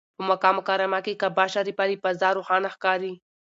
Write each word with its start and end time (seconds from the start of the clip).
په 0.17 0.23
مکه 0.29 0.49
مکرمه 0.57 0.99
کې 1.05 1.19
کعبه 1.21 1.45
شریفه 1.53 1.83
له 1.91 1.95
فضا 2.03 2.29
روښانه 2.37 2.69
ښکاري. 2.75 3.13